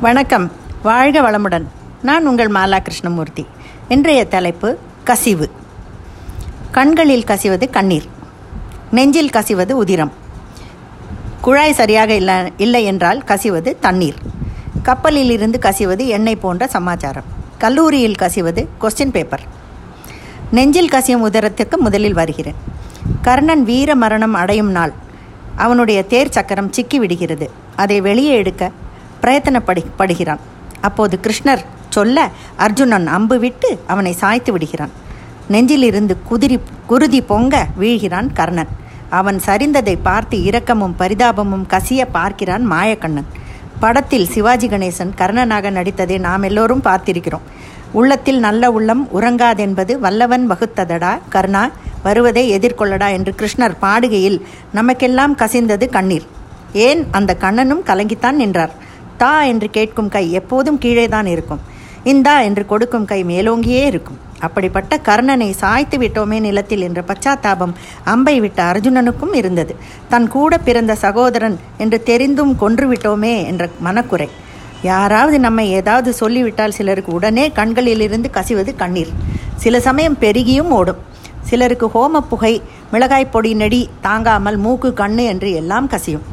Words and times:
வணக்கம். 0.00 0.52
வாழ்க 0.82 1.20
வளமுடன். 1.20 1.64
நான் 2.02 2.26
உங்கள் 2.26 2.50
மாலா 2.50 2.78
கிருஷ்ணமூர்த்தி 2.78 3.46
இன்றைய 3.88 4.24
தலைப்பு 4.24 4.78
கசிவு. 5.04 5.50
கண்களில் 6.70 7.24
கசிவது 7.24 7.70
கண்ணீர். 7.70 8.04
நெஞ்சில் 8.90 9.30
கசிவது 9.30 9.72
உதிரம். 9.72 10.12
குழாய் 11.40 11.72
சரியாக 11.72 12.14
இல்லை 12.14 12.52
இல்லை 12.56 12.84
என்றால் 12.84 13.22
கசிவது 13.26 13.76
தண்ணீர். 13.80 14.14
கப்பலில் 14.82 15.30
இருந்து 15.30 15.58
கசிவது 15.62 16.06
எண்ணெய் 16.06 16.36
போன்ற 16.36 16.66
சமாச்சாரம். 16.66 17.24
கல்லூரியில் 17.58 18.20
கசிவது 18.22 18.66
கொஸ்டின் 18.80 19.10
பேப்பர் 19.10 19.42
நெஞ்சில் 20.50 20.88
கசியும் 20.88 21.30
உதிரத்திற்கு 21.30 21.76
முதலில் 21.76 22.14
வருகிறேன். 22.14 22.54
கர்ணன் 23.22 23.64
வீர 23.64 23.94
மரணம் 23.94 24.34
அடையும் 24.34 24.70
நாள். 24.70 24.92
அவனுடைய 25.56 26.02
தேர் 26.02 26.30
சக்கரம் 26.30 26.72
சிக்கி 26.72 26.98
விடுகிறது. 26.98 27.50
அதை 27.76 28.00
வெளியே 28.00 28.34
எடுக்க 28.34 28.70
பிரயத்தனப்படி 29.22 29.84
படுகிறான். 29.98 30.42
அப்போது 30.80 31.18
கிருஷ்ணர் 31.22 31.64
சொல்ல 31.88 32.28
அர்ஜுனன் 32.56 33.06
அம்பு 33.06 33.38
விட்டு 33.38 33.78
அவனை 33.86 34.12
சாய்த்து 34.12 34.52
விடுகிறான். 34.52 34.90
நெஞ்சிலிருந்து 35.50 36.16
குதிரி 36.24 36.60
குருதி 36.86 37.20
பொங்க 37.20 37.66
வீழ்கிறான் 37.80 38.28
கர்ணன். 38.32 38.72
அவன் 39.10 39.38
சரிந்ததை 39.46 39.98
பார்த்து 40.02 40.36
இரக்கமும் 40.42 40.94
பரிதாபமும் 40.98 41.66
கசிய 41.68 42.04
பார்க்கிறான் 42.12 42.70
மாயக்கண்ணன். 42.70 43.28
படத்தில் 43.80 44.28
சிவாஜி 44.28 44.68
கணேசன் 44.68 45.12
கர்ணனாக 45.20 45.70
நடித்ததை 45.70 46.18
நாம் 46.18 46.42
எல்லோரும் 46.42 46.82
பார்த்திருக்கிறோம். 46.82 47.46
உள்ளத்தில் 47.92 48.38
நல்ல 48.38 48.70
உள்ளம் 48.70 49.08
உறங்காதென்பது 49.14 49.92
வல்லவன் 49.98 50.50
வகுத்ததடா 50.50 51.18
கர்ணா? 51.32 51.64
வருவதை 52.02 52.44
எதிர்கொள்ளடா 52.58 53.08
என்று 53.10 53.34
கிருஷ்ணர் 53.40 53.76
பாடுகையில் 53.82 54.38
நமக்கெல்லாம் 54.72 55.36
கசிந்தது 55.36 55.88
கண்ணீர். 55.90 56.26
ஏன் 56.72 57.06
அந்த 57.10 57.34
கண்ணனும் 57.34 57.84
கலங்கித்தான் 57.84 58.40
நின்றார். 58.42 58.74
தா 59.16 59.44
என்று 59.52 59.70
கேட்கும் 59.70 60.08
கை 60.08 60.32
எப்போதும் 60.32 60.78
கீழே 60.78 61.08
தான் 61.08 61.26
இருக்கும். 61.26 61.60
இந்தா 62.12 62.34
என்று 62.48 62.66
கொடுக்கும் 62.66 63.04
கை 63.04 63.20
மேலோங்கியே 63.24 63.82
இருக்கும். 63.90 64.18
அப்படிப்பட்ட 64.46 64.96
கர்ணனை 65.08 65.48
சாய்த்து 65.60 65.96
விட்டோமே 65.98 66.38
நிலத்தில் 66.46 66.84
என்ற 66.88 67.00
பச்சாத்தாபம் 67.10 67.72
அம்பை 68.04 68.34
விட்ட 68.40 68.60
அர்ஜுனனுக்கும் 68.72 69.34
இருந்தது. 69.34 69.74
தன் 70.08 70.28
கூட 70.28 70.58
பிறந்த 70.58 70.94
சகோதரன் 70.94 71.56
என்று 71.84 72.00
தெரிந்தும் 72.02 72.52
கொன்றுவிட்டோமே 72.62 73.34
என்ற 73.52 73.68
மனக்குறை. 73.88 74.28
யாராவது 74.82 75.38
நம்மை 75.46 75.66
ஏதாவது 75.70 76.10
சொல்லிவிட்டால் 76.12 76.76
சிலருக்கு 76.78 77.12
உடனே 77.12 77.44
கண்களிலிருந்து 77.58 78.30
கசிவது 78.38 78.74
கண்ணீர். 78.82 79.12
சில 79.56 79.80
சமயம் 79.80 80.20
பெருகியும் 80.24 80.72
ஓடும். 80.78 81.02
சிலருக்கு 81.50 81.86
ஹோம 81.94 82.20
புகை 82.30 82.54
மிளகாய் 82.92 83.32
பொடி 83.34 83.54
நெடி 83.54 83.82
தாங்காமல் 84.00 84.58
மூக்கு 84.64 84.88
கண்ணு 85.02 85.24
என்று 85.32 85.50
எல்லாம் 85.60 85.86
கசியும். 85.92 86.24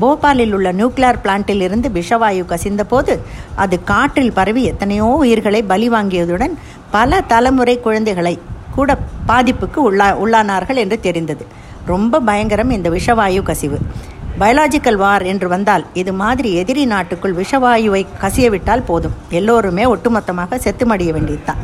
போபாலில் 0.00 0.52
உள்ள 0.52 0.72
நியூக்ளியர் 0.72 1.20
பிளான்ட்டில் 1.24 1.60
இருந்து 1.60 1.88
விஷவாயு 1.88 2.42
கசிந்தபோது 2.52 3.18
அது 3.54 3.84
காற்றில் 3.84 4.32
பரவி 4.32 4.64
எத்தனையோ 4.64 5.04
உயிர்களை 5.04 5.62
பலி 5.62 5.88
வாங்கியதுடன் 5.90 6.54
பல 6.90 7.20
தலைமுறை 7.20 7.80
குழந்தைகளை 7.80 8.38
கூட 8.74 8.98
பாதிப்புக்கு 9.28 9.80
உள்ளா 9.92 10.08
உள்ளானார்கள் 10.24 10.76
என்று 10.76 11.00
தெரிந்தது. 11.00 11.46
ரொம்ப 11.86 12.20
பயங்கரம் 12.20 12.70
இந்த 12.70 12.90
விஷவாயு 12.90 13.42
கசிவு. 13.42 13.78
பயாலாஜிக்கல் 14.38 14.96
வார் 14.96 15.22
என்று 15.22 15.48
வந்தால் 15.48 15.86
இது 15.92 16.12
மாதிரி 16.12 16.54
எதிரி 16.54 16.84
நாட்டுக்குள் 16.84 17.34
விஷவாயுவை 17.34 18.06
கசியவிட்டால் 18.20 18.84
போதும். 18.84 19.16
எல்லோருமே 19.30 19.84
ஒட்டுமொத்தமாக 19.84 20.60
செத்துமடிய 20.66 21.12
வேண்டியதுதான். 21.12 21.56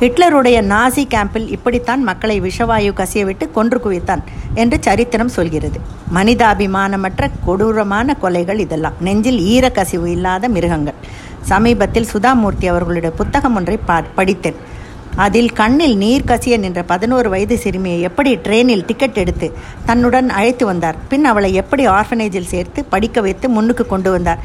ஹிட்லருடைய 0.00 0.58
நாசி 0.72 1.02
கேம்பில் 1.12 1.48
இப்படித்தான் 1.48 2.02
மக்களை 2.02 2.40
விஷவாயு 2.40 2.90
கசியவிட்டு 2.98 3.50
கொன்று 3.50 3.78
குவித்தான் 3.84 4.20
என்று 4.54 4.76
சரித்திரம் 4.80 5.28
சொல்கிறது. 5.28 5.80
மனிதாபிமானமற்ற 6.14 7.30
கொடூரமான 7.44 8.16
கொலைகள் 8.22 8.58
இதெல்லாம். 8.58 8.92
நெஞ்சில் 9.00 9.40
ஈரக்கசிவு 9.54 10.06
இல்லாத 10.06 10.48
மிருகங்கள். 10.48 10.94
சமீபத்தில் 11.42 12.06
சுதாமூர்த்தி 12.12 12.66
அவர்களுடைய 12.66 13.10
புத்தகம் 13.16 13.54
ஒன்றை 13.54 13.78
படித்தேன். 14.14 14.54
அதில் 15.16 15.52
கண்ணில் 15.52 15.96
நீர் 15.96 16.24
கசிய 16.24 16.58
நின்ற 16.58 16.82
பதினோரு 16.82 17.28
வயது 17.28 17.58
சிறுமியை 17.58 18.00
எப்படி 18.00 18.36
ட்ரெயினில் 18.36 18.84
டிக்கெட் 18.86 19.16
எடுத்து 19.16 19.52
தன்னுடன் 19.84 20.30
அழைத்து 20.30 20.66
வந்தார். 20.66 20.94
பின் 21.08 21.24
அவளை 21.24 21.54
எப்படி 21.54 21.86
ஆர்ஃபனேஜில் 21.86 22.52
சேர்த்து 22.54 22.84
படிக்க 22.84 23.20
வைத்து 23.20 23.48
முன்னுக்கு 23.48 23.86
கொண்டு 23.86 24.10
வந்தார் 24.10 24.38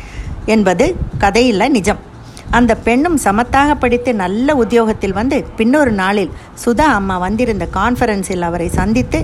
என்பது 0.45 0.95
கதையில் 1.17 1.69
நிஜம். 1.69 2.11
அந்த 2.57 2.71
பெண்ணும் 2.87 3.17
சமத்தாக 3.23 3.71
படித்து 3.73 4.11
நல்ல 4.13 4.55
உத்தியோகத்தில் 4.55 5.17
வந்து 5.19 5.37
பின்னொரு 5.57 5.91
நாளில் 5.91 6.31
சுதா 6.63 6.87
அம்மா 6.99 7.15
வந்திருந்த 7.17 7.65
கான்ஃபரன்ஸில் 7.73 8.47
அவரை 8.49 8.67
சந்தித்து 8.79 9.19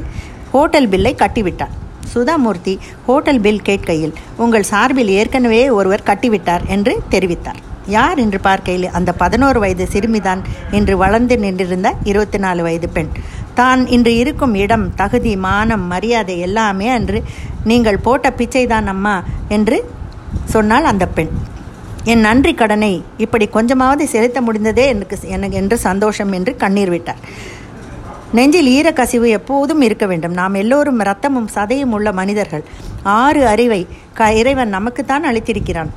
ஹோட்டல் 0.52 0.90
பில்லை 0.90 1.14
கட்டிவிட்டார். 1.20 1.74
சுதாமூர்த்தி 2.14 2.74
ஹோட்டல் 3.08 3.42
பில் 3.42 3.66
கேட்கையில் 3.66 4.14
உங்கள் 4.44 4.70
சார்பில் 4.72 5.12
ஏற்கனவே 5.18 5.70
ஒருவர் 5.70 6.06
கட்டிவிட்டார் 6.06 6.64
என்று 6.76 6.94
தெரிவித்தார். 7.10 7.60
யார்? 7.96 8.18
என்று 8.18 8.40
பார்க்கையில் 8.40 8.88
அந்த 8.98 9.12
பதினோரு 9.12 9.60
வயது 9.60 9.86
சிறுமிதான் 9.94 10.42
இன்று 10.72 10.96
வளர்ந்து 10.98 11.38
நின்றிருந்த 11.38 11.92
இருபத்தி 12.04 12.38
நாலு 12.38 12.64
வயது 12.64 12.90
பெண். 12.90 13.12
தான் 13.54 13.82
இன்று 13.88 14.12
இருக்கும் 14.16 14.56
இடம் 14.56 14.88
தகுதி 14.96 15.36
மானம் 15.46 15.86
மரியாதை 15.94 16.36
எல்லாமே 16.40 16.90
அன்று 16.90 17.22
நீங்கள் 17.64 18.04
போட்ட 18.08 18.34
பிச்சைதான் 18.38 18.90
அம்மா 18.96 19.16
என்று 19.48 19.80
சொன்னால் 20.46 20.84
அந்த 20.84 21.08
பெண். 21.08 21.34
என் 22.12 22.24
நன்றி 22.26 22.52
கடனை 22.54 22.92
இப்படி 23.24 23.46
கொஞ்சமாவது 23.56 24.04
செலுத்த 24.12 24.40
முடிந்ததே 24.42 24.84
எனக்கு 24.94 25.16
எனக்கு 25.36 25.58
என்று 25.62 25.76
சந்தோஷம் 25.88 26.32
என்று 26.38 26.52
கண்ணீர் 26.62 26.92
விட்டார். 26.94 27.22
நெஞ்சில் 28.38 28.70
ஈரக்கசிவு 28.76 29.28
எப்போதும் 29.38 29.82
இருக்க 29.88 30.06
வேண்டும். 30.12 30.38
நாம் 30.40 30.56
எல்லோரும் 30.62 31.02
ரத்தமும் 31.10 31.50
சதையும் 31.56 31.94
உள்ள 31.98 32.12
மனிதர்கள். 32.20 32.64
ஆறு 33.22 33.42
அறிவை 33.54 33.82
க 34.20 34.30
இறைவன் 34.42 34.76
நமக்குத்தான் 34.78 35.28
அளித்திருக்கிறான். 35.30 35.92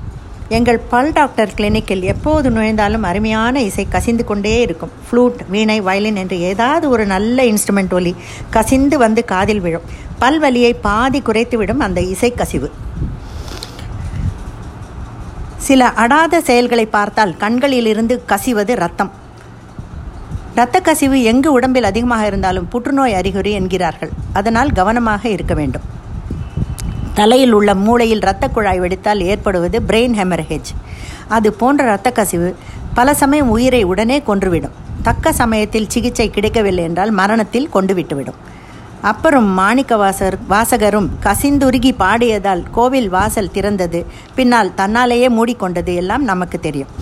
எங்கள் 0.59 0.81
பல் 0.93 1.13
டாக்டர் 1.19 1.55
கிளினிக்கில் 1.59 2.07
எப்போது 2.13 2.49
நுழைந்தாலும் 2.51 3.07
அருமையான 3.11 3.63
இசை 3.69 3.85
கசிந்து 3.89 4.25
கொண்டே 4.31 4.55
இருக்கும். 4.67 4.95
ஃப்ளூட் 5.07 5.43
வீணை 5.53 5.79
வயலின் 5.89 6.21
என்று 6.23 6.39
ஏதாவது 6.51 6.89
ஒரு 6.95 7.07
நல்ல 7.15 7.45
இன்ஸ்ட்ருமெண்ட் 7.53 7.95
ஒலி 7.99 8.15
கசிந்து 8.57 8.99
வந்து 9.05 9.25
காதில் 9.33 9.65
விழும். 9.67 9.87
பல் 10.19 10.41
வலியை 10.47 10.73
பாதி 10.89 11.21
குறைத்துவிடும் 11.21 11.85
அந்த 11.89 12.01
இசை 12.15 12.33
கசிவு. 12.41 12.71
சில 15.67 15.89
அடாத 16.03 16.41
செயல்களை 16.47 16.85
பார்த்தால் 16.95 17.33
கண்களிலிருந்து 17.43 18.15
கசிவது 18.31 18.75
ரத்தம் 18.83 19.11
இரத்த 20.55 20.79
கசிவு 20.87 21.19
எங்கு 21.31 21.51
உடம்பில் 21.57 21.89
அதிகமாக 21.91 22.23
இருந்தாலும் 22.31 22.67
புற்றுநோய் 22.73 23.17
அறிகுறி 23.19 23.53
என்கிறார்கள். 23.59 24.13
அதனால் 24.39 24.71
கவனமாக 24.79 25.23
இருக்க 25.29 25.55
வேண்டும். 25.61 25.85
தலையில் 27.19 27.55
உள்ள 27.59 27.71
மூளையில் 27.85 28.23
இரத்த 28.25 28.45
குழாய் 28.49 28.81
வெடித்தால் 28.81 29.23
ஏற்படுவது 29.31 29.79
பிரெயின் 29.89 30.17
ஹெமரேஜ் 30.21 30.71
அது 31.37 31.49
போன்ற 31.61 31.83
இரத்த 31.89 32.11
கசிவு 32.19 32.49
பல 32.99 33.15
சமயம் 33.23 33.53
உயிரை 33.57 33.83
உடனே 33.93 34.19
கொன்றுவிடும். 34.29 34.77
தக்க 35.09 35.33
சமயத்தில் 35.43 35.91
சிகிச்சை 35.95 36.27
கிடைக்கவில்லை 36.31 36.85
என்றால் 36.89 37.13
மரணத்தில் 37.21 37.73
கொண்டு 37.77 37.95
விட்டுவிடும் 37.95 38.41
அப்புறம் 39.03 39.49
மாணிக்க 39.49 39.97
வாசர் 39.97 40.37
வாசகரும் 40.51 41.09
கசிந்துருகி 41.23 41.91
பாடியதால் 41.99 42.63
கோவில் 42.71 43.09
வாசல் 43.09 43.51
திறந்தது. 43.55 44.01
பின்னால் 44.35 44.71
தன்னாலேயே 44.77 45.29
மூடிக்கொண்டது 45.29 45.95
எல்லாம் 45.95 46.25
நமக்கு 46.25 46.61
தெரியும். 46.61 46.93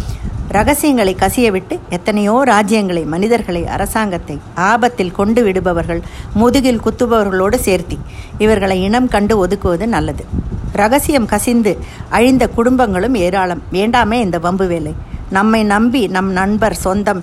ரகசியங்களை 0.48 1.16
கசியவிட்டு 1.18 1.78
எத்தனையோ 1.88 2.42
ராஜ்யங்களை 2.46 3.06
மனிதர்களை 3.06 3.66
அரசாங்கத்தை 3.66 4.38
ஆபத்தில் 4.54 5.12
கொண்டு 5.12 5.42
விடுபவர்கள் 5.42 6.00
முதுகில் 6.34 6.80
குத்துபவர்களோடு 6.80 7.58
சேர்த்தி 7.66 7.98
இவர்களை 8.38 8.82
இனம் 8.82 9.08
கண்டு 9.08 9.46
ஒதுக்குவது 9.46 9.86
நல்லது. 9.86 10.24
ரகசியம் 10.72 11.26
கசிந்து 11.26 11.78
அழிந்த 12.08 12.48
குடும்பங்களும் 12.56 13.16
ஏராளம். 13.16 13.62
வேண்டாமே 13.72 14.18
இந்த 14.26 14.38
வம்பு 14.38 14.66
வேலை. 14.66 14.94
நம்மை 15.30 15.62
நம்பி 15.64 16.06
நம் 16.06 16.30
நண்பர் 16.32 16.74
சொந்தம் 16.74 17.22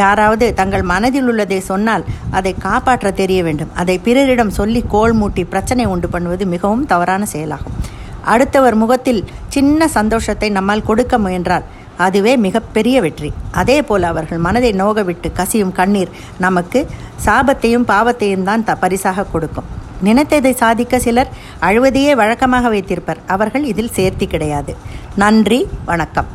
யாராவது 0.00 0.46
தங்கள் 0.60 0.84
மனதில் 0.92 1.28
உள்ளதை 1.32 1.58
சொன்னால் 1.70 2.04
அதை 2.38 2.52
காப்பாற்ற 2.66 3.10
தெரிய 3.20 3.40
வேண்டும். 3.48 3.74
அதை 3.82 3.96
பிறரிடம் 4.06 4.56
சொல்லி 4.60 4.80
கோல் 4.94 5.14
மூட்டி 5.20 5.44
பிரச்சனை 5.52 5.84
உண்டு 5.94 6.08
பண்ணுவது 6.14 6.46
மிகவும் 6.54 6.88
தவறான 6.92 7.26
செயலாகும். 7.34 7.76
அடுத்தவர் 8.32 8.76
முகத்தில் 8.82 9.22
சின்ன 9.54 9.88
சந்தோஷத்தை 9.98 10.50
நம்மால் 10.56 10.88
கொடுக்க 10.88 11.14
முயன்றால் 11.26 11.64
அதுவே 12.06 12.32
மிகப்பெரிய 12.44 12.96
வெற்றி. 13.04 13.30
அதே 13.60 13.78
போல் 13.88 14.04
அவர்கள் 14.10 14.44
மனதை 14.46 14.70
நோகவிட்டு 14.82 15.28
கசியும் 15.38 15.74
கண்ணீர் 15.78 16.14
நமக்கு 16.44 16.80
சாபத்தையும் 17.26 17.88
பாவத்தையும் 17.92 18.46
தான் 18.48 18.64
த 18.68 18.76
பரிசாக 18.84 19.26
கொடுக்கும். 19.32 19.68
நினைத்ததை 20.06 20.52
சாதிக்க 20.62 20.98
சிலர் 21.06 21.32
அழுவதையே 21.66 22.14
வழக்கமாக 22.20 22.70
வைத்திருப்பர். 22.74 23.20
அவர்கள் 23.34 23.64
இதில் 23.72 23.94
சேர்த்தி 23.98 24.28
கிடையாது. 24.34 24.74
நன்றி 25.22 25.60
வணக்கம். 25.90 26.30